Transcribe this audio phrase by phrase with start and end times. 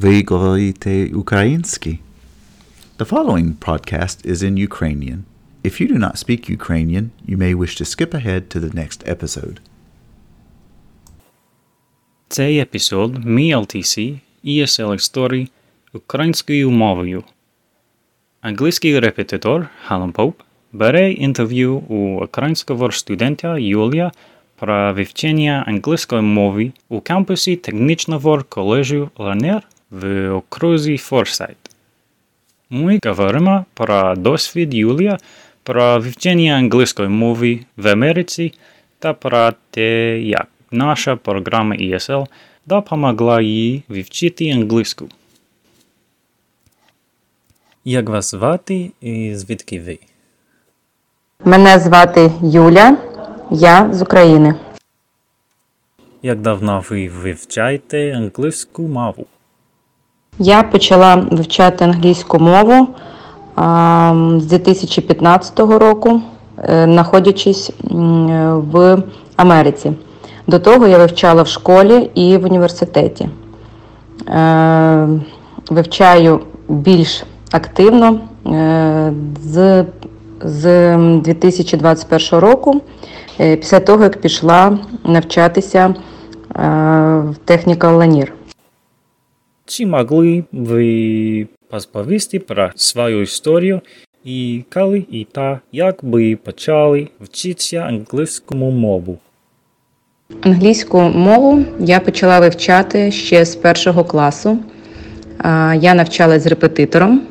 [0.00, 1.98] Ви говорите українськи?
[2.98, 5.18] The following podcast is in Ukrainian.
[5.64, 9.08] If you do not speak Ukrainian, you may wish to skip ahead to the next
[9.08, 9.56] episode.
[12.28, 15.48] Цей епізод мій LTC ESL історії
[15.92, 17.24] українською мовою.
[18.40, 20.40] Англійський репетитор Галан Поп
[20.72, 24.12] бере інтерв'ю у українського студента Юлія
[24.58, 31.57] про вивчення англійської мови у кампусі технічного коледжу Ланер в окрузі Форсайт.
[32.69, 35.17] Ми говоримо про досвід Юлія
[35.63, 38.53] про вивчення англійської мови в Америці
[38.99, 42.27] та про те, як наша програма ESL
[42.65, 45.09] допомогла їй вивчити англійську.
[47.85, 49.99] Як вас звати і звідки ви?
[51.45, 52.97] Мене звати Юля,
[53.51, 54.55] я з України.
[56.21, 59.27] Як давно ви вивчаєте англійську мову?
[60.43, 62.87] Я почала вивчати англійську мову
[64.39, 66.21] з 2015 року,
[66.69, 67.71] е, знаходячись
[68.71, 69.03] в
[69.35, 69.91] Америці.
[70.47, 73.29] До того я вивчала в школі і в університеті.
[74.27, 75.07] Е,
[75.69, 79.13] Вивчаю більш активно е,
[79.43, 79.85] з,
[80.43, 82.81] з 2021 року,
[83.37, 85.95] після того, як пішла навчатися
[86.55, 88.27] в Technical Lanier.
[89.65, 93.81] Чи могли ви розповісти про свою історію
[94.25, 99.17] і коли і та як ви почали вчитися англійському мову?
[100.41, 104.59] Англійську мову я почала вивчати ще з першого класу.
[105.75, 107.21] Я навчалась з репетитором,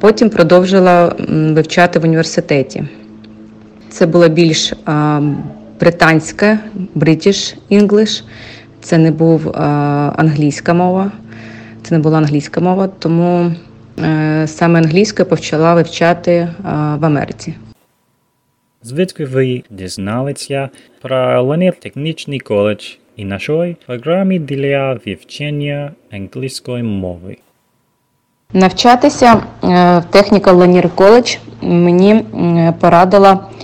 [0.00, 2.84] потім продовжила вивчати в університеті.
[3.88, 4.72] Це було більш
[5.80, 6.58] британське,
[6.96, 8.22] British English.
[8.80, 9.56] Це не був
[10.16, 11.12] англійська мова.
[11.82, 13.52] Це не була англійська мова, тому
[13.98, 16.48] е, саме англійську я почала вивчати
[16.98, 17.54] в Америці.
[18.82, 20.68] Звідки ви дізналися
[21.02, 22.84] про Ланір технічний коледж
[23.16, 27.36] і нашої програмі для вивчення англійської мови?
[28.52, 29.40] Навчатися е,
[29.98, 32.24] в Technical Lanier College мені
[32.80, 33.59] порадила е,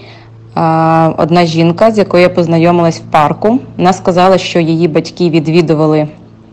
[1.17, 3.61] одна жінка, з якою я познайомилась в парку.
[3.77, 6.09] Вона сказала, що її батьки відвідували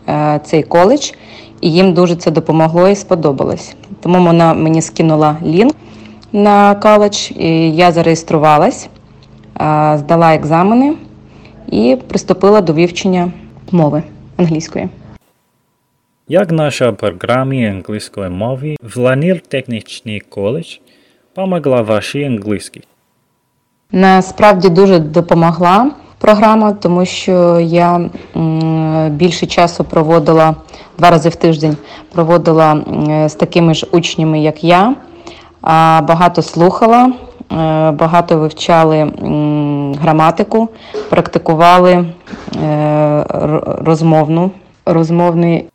[0.10, 1.12] е, цей коледж,
[1.62, 3.76] і їм дуже це допомогло і сподобалось.
[4.02, 5.76] Тому вона мені скинула лінк
[6.34, 8.90] на коледж, і я зареєструвалась,
[9.62, 10.94] е, здала екзамени
[11.72, 13.32] і приступила до вивчення
[13.72, 14.04] мови
[14.38, 14.90] англійської.
[16.28, 20.78] Як наша програма англійської мови в Ланір технічний коледж
[21.34, 22.82] помогла вашій англійській?
[23.96, 28.02] Насправді дуже допомогла програма, тому що я
[29.10, 30.56] більше часу проводила
[30.98, 31.78] два рази в тиждень,
[32.14, 32.82] проводила
[33.28, 34.96] з такими ж учнями, як я.
[36.02, 37.12] Багато слухала, е,
[37.92, 39.12] багато вивчали
[40.02, 40.70] граматику,
[41.10, 42.06] практикували
[42.64, 43.26] е,
[43.86, 44.52] розмовну,
[44.86, 45.66] розмовний,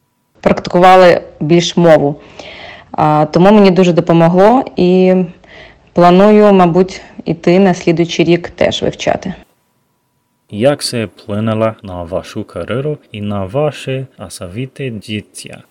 [0.41, 2.15] практикували більш мову.
[3.31, 5.15] Тому мені дуже допомогло і
[5.93, 9.35] планую, мабуть, іти на слідуючий рік теж вивчати.
[10.51, 15.63] Як це вплинуло на вашу кар'єру і на ваше особисте життя?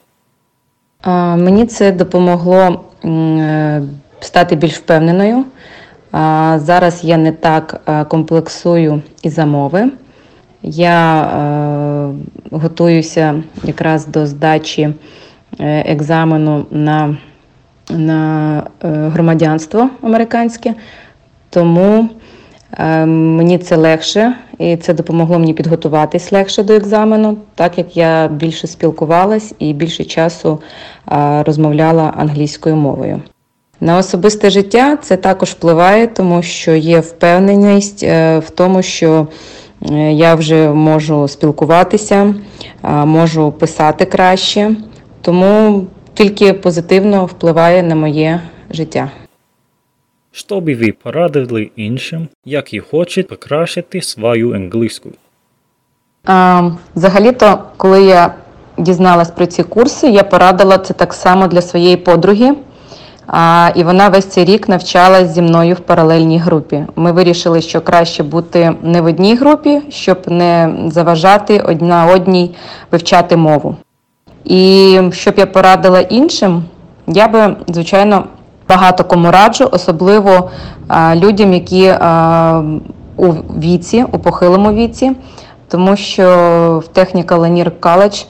[1.02, 3.82] А, Мені це допомогло е,
[4.20, 5.46] стати більш впевненою.
[6.56, 9.92] Зараз я не так е, комплексую із-за мови.
[10.64, 12.10] Я е,
[12.52, 14.94] готуюся якраз до здачі
[15.60, 17.18] екзамену на,
[17.90, 20.74] на громадянство американське,
[21.50, 22.10] тому
[22.78, 28.28] е, мені це легше, і це допомогло мені підготуватись легше до екзамену, так як я
[28.28, 30.60] більше спілкувалась і більше часу
[31.12, 33.22] е, розмовляла англійською мовою.
[33.82, 39.28] На особисте життя це також впливає, тому що є впевненість е, в тому, що
[40.12, 42.36] я вже можу спілкуватися,
[42.84, 44.76] можу писати краще,
[45.22, 49.12] тому тільки позитивно впливає на моє життя.
[50.38, 55.10] Що би ви порадили іншим, які хочуть покращити свою англійську?
[56.96, 58.34] Взагалі-то, коли я
[58.78, 62.56] дізналась про ці курси, я порадила це так само для своєї подруги.
[63.76, 66.86] І вона весь цей рік навчалась зі мною в паралельній групі.
[66.96, 72.56] Ми вирішили, що краще бути не в одній групі, щоб не заважати одна одній
[72.92, 73.76] вивчати мову.
[74.46, 76.64] І щоб я порадила іншим,
[77.08, 78.24] я би, звичайно,
[78.70, 80.50] багато кому раджу, особливо
[80.88, 82.64] а, людям, які а,
[83.18, 85.12] у віці, у похилому віці,
[85.68, 86.24] тому що
[86.86, 88.26] в Technical Lanier College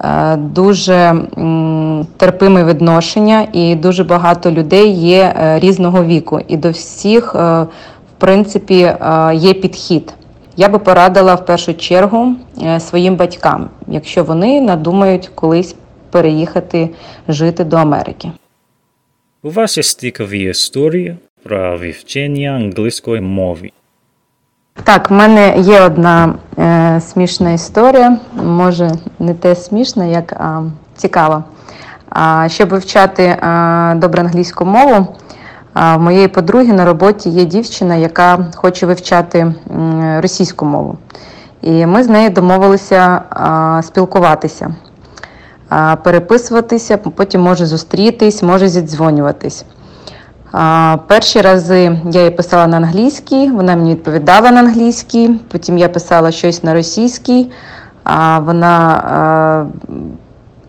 [0.00, 1.14] е, дуже
[2.16, 6.40] терпиме відношення, і дуже багато людей є е, різного віку.
[6.48, 7.62] І до всіх, е,
[8.16, 8.96] в принципі, е,
[9.34, 10.14] є підхід.
[10.56, 15.74] Я би порадила в першу чергу е, своїм батькам, якщо вони надумають колись
[16.10, 16.90] переїхати
[17.28, 18.30] жити до Америки.
[19.48, 23.70] У вас є стикові історії про вивчення англійської мови.
[24.84, 28.16] Так, в мене є одна е, смішна історія.
[28.44, 30.62] Може, не те смішна, як а,
[30.96, 31.44] цікава.
[32.10, 35.06] А, щоб вивчати а, добре англійську мову,
[35.74, 39.54] а, в моєї подруги на роботі є дівчина, яка хоче вивчати
[40.18, 40.98] російську мову.
[41.62, 44.74] І ми з нею домовилися а, спілкуватися,
[46.02, 49.64] переписуватися, потім може зустрітись, може зідзвонюватись.
[51.06, 56.30] Перші рази я їй писала на англійській, вона мені відповідала на англійській, потім я писала
[56.30, 57.50] щось на російській,
[58.38, 59.66] вона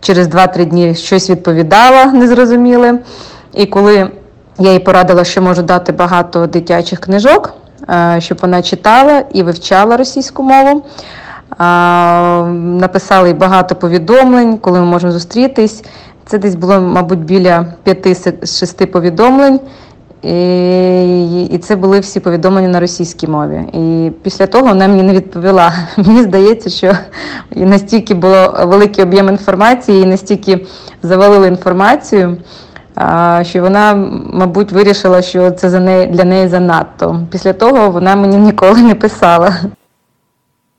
[0.02, 3.00] через 2-3 дні щось відповідала незрозуміле.
[3.54, 4.12] І коли
[4.60, 7.54] я їй порадила, що можу дати багато дитячих книжок,
[8.20, 10.84] щоб вона читала і вивчала російську мову.
[11.60, 15.84] А, Написала багато повідомлень, коли ми можемо зустрітись.
[16.26, 19.60] Це десь було, мабуть, біля 5-6 повідомлень.
[20.24, 23.62] І, це були всі повідомлення на російській мові.
[23.74, 25.74] І після того вона мені не відповіла.
[25.98, 26.94] Мені здається, що
[27.56, 30.66] настільки було великий об'єм інформації, і настільки
[31.04, 32.38] завалили інформацію,
[33.42, 33.96] що вона,
[34.34, 35.70] мабуть, вирішила, що це
[36.12, 37.20] для неї занадто.
[37.32, 39.56] Після того вона мені ніколи не писала.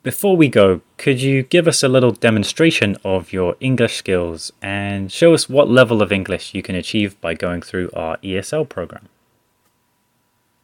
[0.03, 5.11] Before we go, could you give us a little demonstration of your English skills and
[5.11, 9.09] show us what level of English you can achieve by going through our ESL program?